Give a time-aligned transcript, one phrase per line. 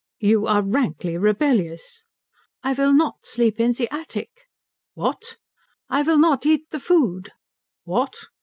[0.19, 2.05] "You are rankly rebellious?"
[2.63, 4.31] "I will not sleep in the attic."
[4.95, 5.37] "What!"
[5.89, 7.31] "I will not eat the food."
[7.83, 8.15] "What!"